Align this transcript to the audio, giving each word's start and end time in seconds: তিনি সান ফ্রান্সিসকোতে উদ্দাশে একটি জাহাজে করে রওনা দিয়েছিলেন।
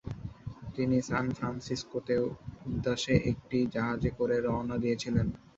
তিনি 0.75 0.97
সান 1.01 1.25
ফ্রান্সিসকোতে 1.37 2.15
উদ্দাশে 2.65 3.15
একটি 3.31 3.57
জাহাজে 3.73 4.11
করে 4.19 4.35
রওনা 4.39 4.75
দিয়েছিলেন। 4.77 5.27